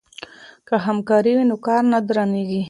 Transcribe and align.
که 0.67 0.75
همکاري 0.87 1.31
وي 1.37 1.45
نو 1.49 1.55
کار 1.65 1.83
نه 1.91 1.99
درنیږي. 2.07 2.59